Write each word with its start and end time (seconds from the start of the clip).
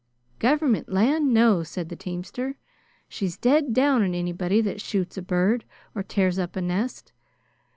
"Government 0.39 0.89
land! 0.91 1.31
No!" 1.31 1.61
said 1.61 1.89
the 1.89 1.95
teamster. 1.95 2.55
"She's 3.07 3.37
dead 3.37 3.71
down 3.71 4.01
on 4.01 4.15
anybody 4.15 4.59
that 4.61 4.81
shoots 4.81 5.15
a 5.15 5.21
bird 5.21 5.63
or 5.93 6.01
tears 6.01 6.39
up 6.39 6.55
a 6.55 6.61
nest. 6.63 7.11